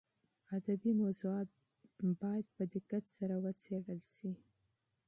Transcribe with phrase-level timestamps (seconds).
[0.57, 1.49] ادبي موضوعات
[2.23, 4.31] باید په دقت سره وڅېړل شي.